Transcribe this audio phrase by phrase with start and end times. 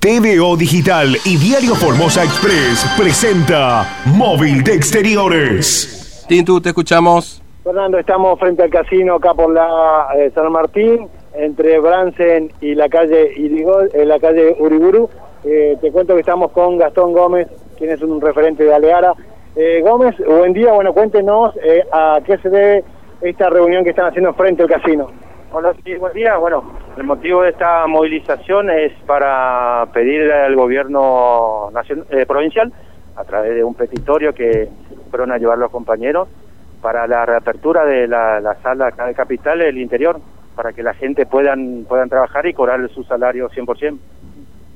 [0.00, 6.24] TVO Digital y Diario Formosa Express presenta Móvil de Exteriores.
[6.26, 7.42] Tintu, te escuchamos.
[7.62, 12.88] Fernando, estamos frente al casino acá por la eh, San Martín, entre Bransen y la
[12.88, 15.10] calle Irigol, eh, la calle Uriburu.
[15.44, 19.12] Eh, te cuento que estamos con Gastón Gómez, quien es un referente de Aleara.
[19.54, 22.84] Eh, Gómez, buen día, bueno, cuéntenos eh, a qué se debe
[23.20, 25.08] esta reunión que están haciendo frente al casino.
[25.52, 26.38] Hola, sí, buen día.
[26.38, 26.62] Bueno,
[26.96, 32.72] el motivo de esta movilización es para pedir al gobierno nacional, eh, provincial,
[33.16, 34.68] a través de un petitorio que
[35.10, 36.28] fueron a llevar los compañeros,
[36.80, 40.20] para la reapertura de la, la sala acá de Capital del interior,
[40.56, 43.98] para que la gente puedan, puedan trabajar y cobrar su salario 100%.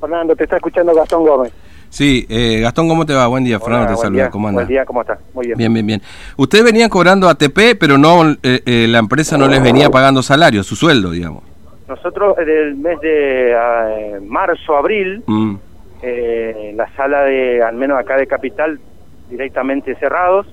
[0.00, 1.52] Fernando, te está escuchando Gastón Gómez.
[1.88, 3.26] Sí, eh, Gastón, ¿cómo te va?
[3.26, 4.22] Buen día, Fernando, te saluda.
[4.24, 4.30] día.
[4.30, 4.64] ¿Cómo andas?
[4.64, 5.18] Buen día, ¿cómo estás?
[5.34, 5.58] Muy bien.
[5.58, 6.02] Bien, bien, bien.
[6.36, 10.62] Ustedes venían cobrando ATP, pero no eh, eh, la empresa no les venía pagando salario,
[10.62, 11.51] su sueldo, digamos.
[11.96, 15.56] Nosotros en el mes de eh, marzo, abril, Mm,
[16.02, 18.80] eh, la sala de, al menos acá de Capital,
[19.28, 20.46] directamente cerrados.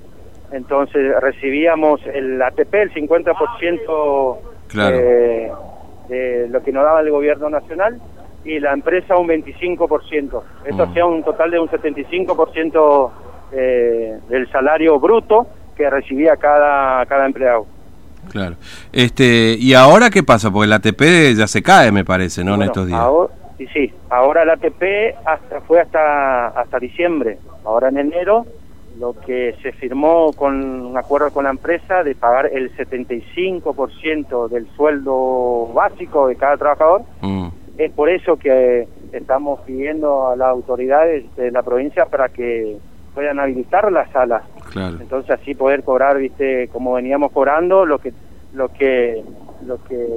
[0.52, 4.38] Entonces recibíamos el ATP, el 50%
[4.68, 4.98] Claro.
[5.00, 5.52] eh,
[6.10, 8.02] de lo que nos daba el gobierno nacional
[8.44, 10.44] y la empresa un 25%.
[10.66, 10.90] Esto Mm.
[10.90, 13.12] hacía un total de un 75%
[13.54, 17.66] eh, del salario bruto que recibía cada, cada empleado.
[18.30, 18.56] Claro.
[18.92, 20.52] Este, ¿Y ahora qué pasa?
[20.52, 22.56] Porque el ATP ya se cae, me parece, ¿no?
[22.56, 23.00] en estos días.
[23.00, 24.84] Ahora, y sí, ahora el ATP
[25.26, 27.38] hasta, fue hasta, hasta diciembre.
[27.66, 28.46] Ahora en enero
[29.00, 30.56] lo que se firmó con
[30.86, 37.04] un acuerdo con la empresa de pagar el 75% del sueldo básico de cada trabajador.
[37.22, 42.78] Mm, Es por eso que estamos pidiendo a las autoridades de la provincia para que
[43.14, 44.44] puedan habilitar las salas.
[44.72, 44.98] Claro.
[45.02, 48.14] Entonces así poder cobrar, viste, como veníamos cobrando, lo que
[48.54, 49.22] lo que
[49.66, 50.08] lo que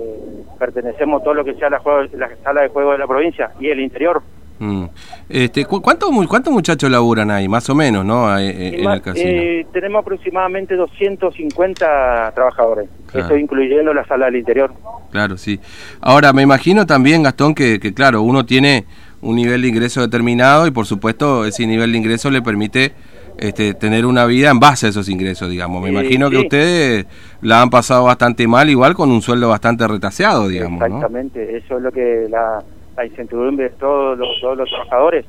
[0.58, 3.68] pertenecemos todo lo que sea la, juego- la sala de juego de la provincia y
[3.68, 4.22] el interior.
[4.60, 4.84] Mm.
[5.28, 7.48] Este, ¿cu- ¿cuántos, mu- ¿Cuántos muchachos laburan ahí?
[7.48, 8.38] Más o menos, ¿no?
[8.38, 9.30] Eh, Y en más- el casino.
[9.30, 13.26] eh, tenemos aproximadamente 250 trabajadores, Claro.
[13.26, 14.72] esto incluyendo la sala del interior.
[15.10, 15.58] Claro, sí.
[16.00, 18.84] Ahora, me imagino también, Gastón, que, que claro, uno tiene
[19.20, 22.92] un nivel de ingreso determinado y por supuesto ese nivel de ingreso le permite
[23.38, 25.82] este, tener una vida en base a esos ingresos, digamos.
[25.82, 26.42] Me Sí, imagino que sí.
[26.42, 27.06] ustedes
[27.40, 30.86] la han pasado bastante mal, igual con un sueldo bastante retaseado, digamos, ¿no?
[30.86, 32.62] Exactamente, eso es lo que la,
[32.96, 35.24] la incertidumbre de todos los, todos los trabajadores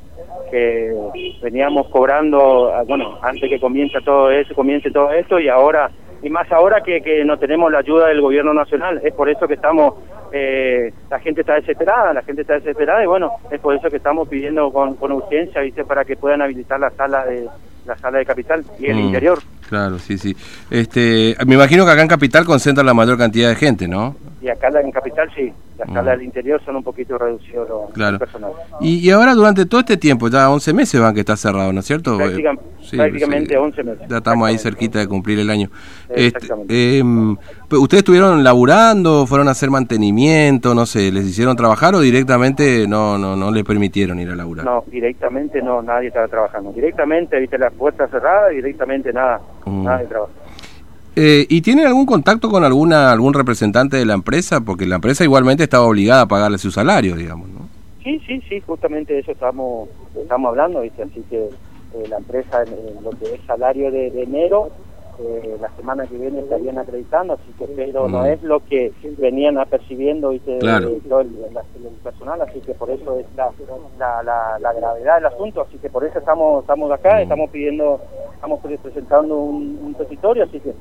[0.52, 0.94] que
[1.42, 5.90] veníamos cobrando, ah, bueno, antes que comience todo eso, comience todo esto y ahora
[6.22, 9.46] y más ahora que, que no tenemos la ayuda del gobierno nacional, es por eso
[9.46, 9.96] que estamos,
[10.32, 13.98] eh, la gente está desesperada, la gente está desesperada y bueno, es por eso que
[13.98, 17.50] estamos pidiendo con, con urgencia, viste, para que puedan habilitar la sala de
[17.86, 19.40] la sala de capital y el Mm, interior.
[19.70, 20.36] Claro, sí, sí.
[20.70, 24.16] Este, me imagino que acá en Capital concentra la mayor cantidad de gente, ¿no?
[24.44, 25.94] Y acá en capital sí, la Mm.
[25.94, 28.20] sala del interior son un poquito reducidos los Claro.
[28.20, 28.52] personal.
[28.82, 31.80] Y, y ahora durante todo este tiempo, ya 11 meses van que está cerrado, ¿no
[31.80, 32.18] es cierto?
[32.82, 33.56] Sí, prácticamente sí.
[33.56, 34.06] 11 meses.
[34.10, 35.70] Ya estamos ahí cerquita de cumplir el año.
[36.10, 37.04] Este, Exactamente.
[37.70, 42.86] pues, ¿Ustedes estuvieron laburando, fueron a hacer mantenimiento, no sé, les hicieron trabajar o directamente
[42.88, 44.66] no no no les permitieron ir a laburar?
[44.66, 46.74] No, directamente no, nadie estaba trabajando.
[46.74, 49.84] Directamente, viste, las puertas cerradas directamente nada, Mm.
[49.86, 50.32] nada de trabajo.
[51.16, 54.62] Eh, ¿Y tienen algún contacto con alguna algún representante de la empresa?
[54.62, 57.70] Porque la empresa igualmente estaba obligada a pagarle su salario, digamos, ¿no?
[58.04, 62.64] Sí, sí, sí, justamente de eso estamos, estamos hablando, viste, así que eh, la empresa
[62.64, 64.72] en, lo que es salario de, de enero,
[65.20, 68.26] eh, la semana que viene estarían acreditando, así que pero no Mm.
[68.26, 70.90] es lo que venían apercibiendo, viste, Claro.
[70.90, 71.30] de todo el,
[72.04, 73.50] personal, así que por eso es la,
[74.00, 77.22] la, la, la gravedad del asunto, así que por eso estamos, estamos acá, Mm.
[77.22, 78.02] estamos pidiendo,
[78.34, 80.74] estamos pre- presentando un, un petitorio, así que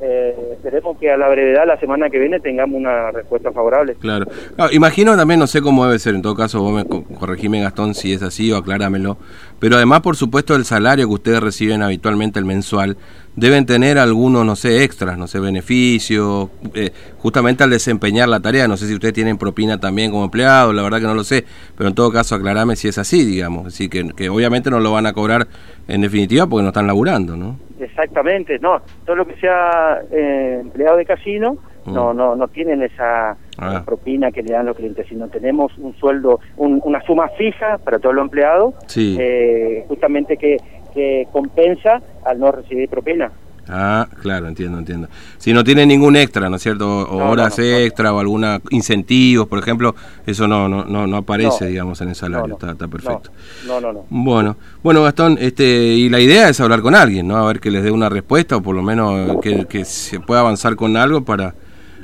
[0.00, 3.94] eh, esperemos que a la brevedad la semana que viene tengamos una respuesta favorable.
[4.00, 4.26] Claro.
[4.72, 7.94] Imagino también, no sé cómo debe ser, en todo caso vos me co- corregime Gastón
[7.94, 9.16] si es así o acláramelo,
[9.58, 12.96] pero además por supuesto el salario que ustedes reciben habitualmente el mensual,
[13.36, 18.66] deben tener algunos, no sé, extras, no sé, beneficios, eh, justamente al desempeñar la tarea,
[18.66, 21.44] no sé si ustedes tienen propina también como empleados, la verdad que no lo sé,
[21.76, 24.92] pero en todo caso aclarame si es así, digamos, así que, que obviamente no lo
[24.92, 25.46] van a cobrar
[25.86, 27.58] en definitiva porque no están laburando, ¿no?
[27.78, 31.94] Exactamente, no, todo lo que sea eh, empleado de casino Mm.
[31.94, 33.82] no no no tienen esa Ah.
[33.86, 38.00] propina que le dan los clientes, sino tenemos un sueldo, un- una suma fija para
[38.00, 39.16] todos los empleados, Sí.
[39.20, 40.56] eh, justamente que,
[40.96, 43.30] que compensa al no recibir propina.
[43.68, 45.08] Ah, claro, entiendo, entiendo.
[45.38, 46.86] Si no tiene ningún extra, ¿no es cierto?
[47.08, 47.70] O, No, horas no, no.
[47.78, 49.94] extra o alguna incentivos, por ejemplo,
[50.24, 52.54] eso no no no, no aparece, digamos, en el salario.
[52.54, 53.30] Está, está perfecto.
[53.66, 54.04] No, no, no.
[54.08, 57.36] Bueno, bueno, Gastón, este, y la idea es hablar con alguien, ¿no?
[57.38, 60.40] A ver que les dé una respuesta o por lo menos que, que se pueda
[60.42, 61.54] avanzar con algo para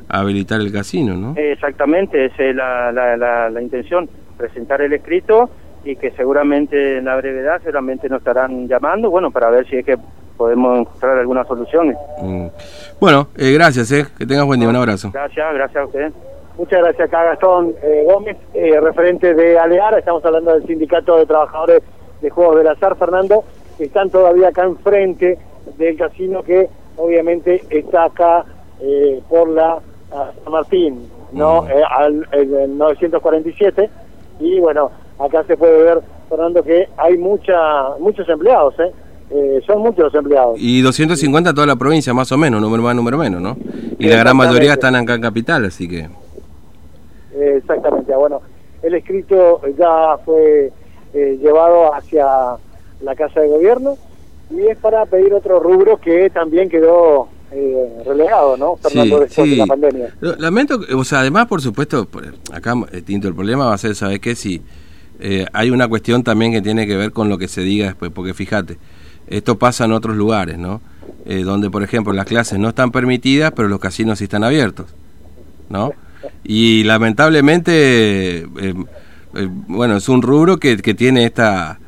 [0.09, 1.35] habilitar el casino, ¿no?
[1.37, 5.49] Exactamente, esa es la, la, la, la intención, presentar el escrito
[5.84, 9.84] y que seguramente en la brevedad seguramente nos estarán llamando, bueno, para ver si es
[9.84, 9.96] que
[10.37, 11.94] podemos encontrar alguna solución.
[12.20, 12.46] Mm.
[13.00, 14.06] Bueno, eh, gracias, eh.
[14.17, 15.11] que tengas buen día, un abrazo.
[15.12, 16.12] Gracias, gracias a usted.
[16.58, 21.26] Muchas gracias acá Gastón eh, Gómez, eh, referente de Alear, estamos hablando del Sindicato de
[21.26, 21.82] Trabajadores
[22.20, 23.43] de Juegos del Azar, Fernando,
[23.78, 25.38] que están todavía acá enfrente
[25.78, 28.44] del casino que obviamente está acá
[28.81, 29.78] eh, por la
[30.44, 31.62] San Martín, ¿no?
[31.62, 31.70] Mm.
[31.70, 33.90] Eh, al el 947,
[34.40, 38.93] y bueno, acá se puede ver, Fernando, que hay mucha muchos empleados, ¿eh?
[39.31, 40.56] Eh, son muchos los empleados.
[40.59, 43.56] Y 250 toda la provincia, más o menos, número más, número menos, ¿no?
[43.99, 46.00] Y la gran mayoría están acá en Capital, así que...
[47.35, 48.43] Eh, exactamente, bueno,
[48.82, 50.70] el escrito ya fue
[51.14, 52.26] eh, llevado hacia
[53.00, 53.97] la Casa de Gobierno
[54.50, 58.76] y es para pedir otro rubro que también quedó eh, relegado, ¿no?
[58.76, 60.14] Fernando, después de la pandemia.
[60.20, 62.09] Lamento, o sea, además, por supuesto,
[62.53, 64.35] acá, eh, Tinto, el problema va a ser, ¿sabes qué?
[64.35, 64.62] Si
[65.25, 68.11] eh, hay una cuestión también que tiene que ver con lo que se diga después,
[68.13, 68.77] porque fíjate,
[69.29, 70.81] esto pasa en otros lugares, ¿no?
[71.25, 74.87] Eh, donde, por ejemplo, las clases no están permitidas, pero los casinos sí están abiertos,
[75.69, 75.93] ¿no?
[76.43, 78.75] Y lamentablemente, eh,
[79.69, 81.79] bueno, es un rubro que, que tiene esta,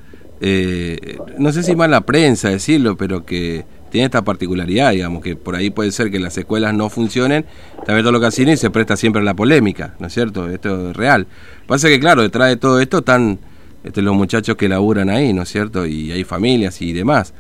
[1.39, 5.71] no sé si mala prensa decirlo, pero que tiene esta particularidad, digamos, que por ahí
[5.71, 7.47] puede ser que las escuelas no funcionen,
[7.87, 10.49] también todos los casinos y se presta siempre a la polémica, ¿no es cierto?
[10.49, 11.29] Esto es real.
[11.69, 13.39] Pasa que, claro, detrás de todo esto están
[13.85, 15.87] este, los muchachos que laburan ahí, ¿no es cierto?
[15.87, 17.35] Y hay familias y demás.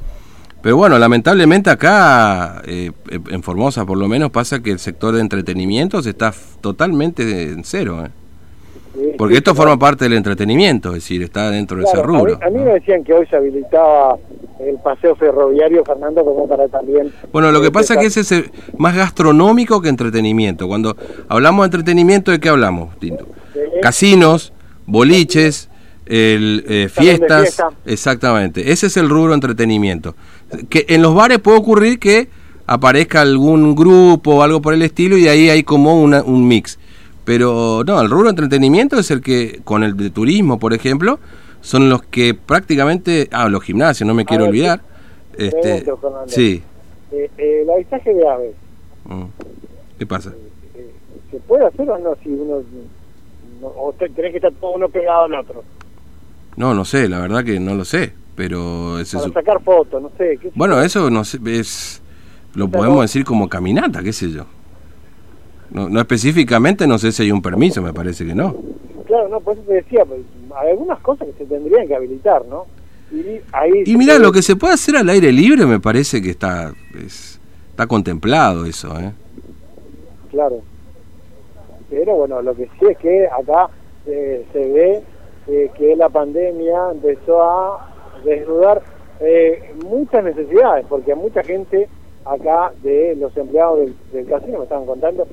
[0.62, 5.22] Pero bueno, lamentablemente acá, eh, en Formosa por lo menos, pasa que el sector de
[5.22, 8.10] entretenimientos está f- totalmente en cero, ¿eh?
[9.18, 12.18] Porque esto forma parte del entretenimiento, es decir, está dentro de ese Claro, a mí,
[12.18, 12.38] rubro.
[12.46, 14.16] a mí me decían que hoy se habilitaba
[14.60, 17.12] el paseo ferroviario, Fernando, como para también...
[17.32, 18.44] Bueno, lo que eh, pasa es que ese es
[18.78, 20.68] más gastronómico que entretenimiento.
[20.68, 20.96] Cuando
[21.28, 23.26] hablamos de entretenimiento, ¿de qué hablamos, Tinto?
[23.54, 24.52] de- Casinos,
[24.86, 25.68] boliches,
[26.06, 27.42] el, eh, de fiestas.
[27.42, 27.68] fiesta.
[27.86, 30.14] Exactamente, ese es el rubro entretenimiento.
[30.68, 32.28] Que en los bares puede ocurrir que
[32.66, 36.78] aparezca algún grupo o algo por el estilo y ahí hay como una, un mix.
[37.24, 41.18] Pero no, el rubro entretenimiento es el que, con el de turismo, por ejemplo,
[41.62, 44.80] son los que prácticamente, ah, los gimnasios, no me quiero ver, olvidar.
[45.36, 46.24] Este, Fernando.
[46.28, 46.62] sí.
[47.12, 48.54] Eh, eh, el avistaje de aves,
[49.06, 49.24] Mm.
[49.98, 50.32] ¿Qué pasa?
[50.74, 50.90] eh,
[51.30, 52.62] ¿se puede hacer o no si uno...
[53.60, 55.62] no- o te- tenés que estar todo uno pegado al otro?
[56.56, 60.00] No, no sé, la verdad que no lo sé, pero ese Para es- sacar fotos,
[60.02, 60.38] no sé.
[60.40, 62.00] qué bueno, eso no sé, es
[62.54, 64.46] lo podemos decir como caminata, qué sé yo.
[65.74, 68.54] No, no específicamente, no sé si hay un permiso, me parece que no.
[69.06, 70.20] Claro, no, por eso te decía, pues,
[70.56, 72.64] hay algunas cosas que se tendrían que habilitar, ¿no?
[73.12, 73.82] Y ahí...
[73.84, 76.72] Y mira, puede- lo que se puede hacer al aire libre me parece que está
[76.94, 77.38] es-
[77.70, 79.12] está contemplado eso, ¿eh?
[80.30, 80.60] Claro.
[81.90, 83.68] Pero bueno, lo que sí es que acá
[84.06, 85.02] eh, se ve
[85.48, 87.92] eh, que la pandemia empezó a
[88.24, 88.82] desnudar
[89.20, 91.88] eh, muchas necesidades, porque mucha gente
[92.24, 95.26] acá de los empleados del, del casino me estaban contando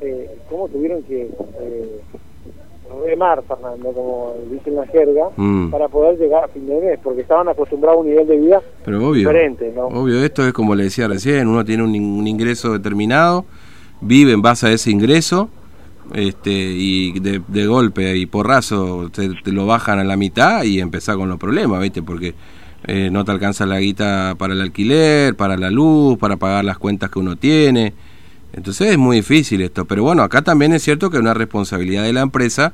[0.00, 1.22] eh, cómo tuvieron que
[1.60, 2.00] eh,
[3.06, 5.70] remar, Fernando, como dicen la jerga, Mm.
[5.70, 8.62] para poder llegar a fin de mes, porque estaban acostumbrados a un nivel de vida
[8.84, 9.20] Pero obvio.
[9.28, 9.86] diferente, ¿no?
[9.88, 13.44] Obvio, esto es como le decía recién, uno tiene un, un ingreso determinado,
[14.00, 15.50] vive en base a ese ingreso,
[16.14, 20.80] este, y de, de golpe y porrazo te, te lo bajan a la mitad y
[20.80, 22.02] empezás con los problemas, ¿viste?
[22.02, 22.32] Porque
[22.86, 26.78] eh, no te alcanza la guita para el alquiler, para la luz, para pagar las
[26.78, 27.92] cuentas que uno tiene.
[28.58, 29.84] Entonces es muy difícil esto.
[29.86, 32.72] Pero bueno, acá también es cierto que es una responsabilidad de la empresa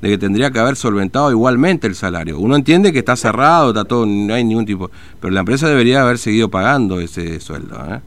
[0.00, 2.38] de que tendría que haber solventado igualmente el salario.
[2.38, 6.02] Uno entiende que está cerrado, está todo, no hay ningún tipo, pero la empresa debería
[6.02, 7.76] haber seguido pagando ese sueldo.
[7.90, 8.00] ¿eh?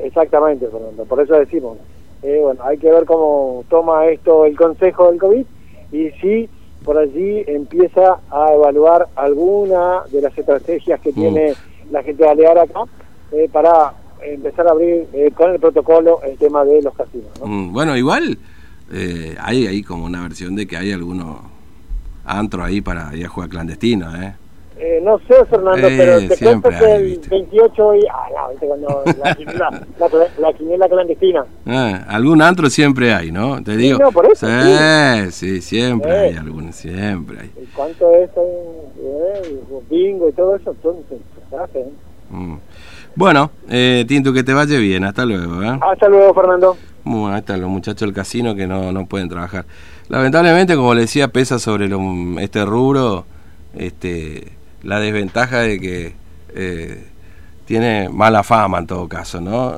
[0.00, 1.76] Exactamente, Fernando, por eso decimos.
[2.22, 5.44] eh, bueno, hay que ver cómo toma esto el Consejo del COVID
[5.92, 6.48] y si
[6.84, 11.14] por allí empieza a evaluar alguna de las estrategias que Mm.
[11.14, 11.54] tiene
[11.90, 12.80] la gente de Alear acá
[13.32, 17.28] eh, para empezar a abrir eh, con el protocolo el tema de los casinos.
[17.40, 17.46] ¿no?
[17.46, 18.38] Mm, Bueno, igual
[18.92, 21.38] eh, hay ahí como una versión de que hay algunos
[22.24, 24.34] antros ahí para ir a jugar clandestino, ¿eh?
[24.82, 27.28] Eh, no sé, Fernando, Eh, pero te cuento que hay, el ¿viste?
[27.28, 28.00] 28 y...
[28.10, 28.66] Ah, no, ¿viste?
[28.66, 30.08] Cuando la quiniela, la,
[30.38, 31.44] la quiniela clandestina.
[31.66, 33.62] Ah, algún antro siempre hay, ¿no?
[33.62, 33.98] Te digo.
[33.98, 36.28] no, por eso, Sí, sí, siempre Eh.
[36.30, 37.50] hay algunos, siempre hay.
[37.62, 39.60] ¿Y ¿Cuánto es eh,
[39.90, 40.70] bingo y todo eso?
[40.70, 41.18] Entonces,
[41.74, 41.88] ¿eh?
[42.30, 42.54] Mm.
[43.16, 45.78] Bueno, eh, Tinto, que te vaya bien, hasta luego, ¿eh?
[45.80, 46.76] Hasta luego, Fernando.
[47.04, 49.64] Bueno, ahí están los muchachos del casino que no, no pueden trabajar.
[50.08, 53.24] Lamentablemente, como le decía, pesa sobre lo- este rubro
[53.74, 54.52] este,
[54.82, 56.14] la desventaja de que
[56.54, 57.06] eh,
[57.66, 59.76] tiene mala fama en todo caso, ¿no?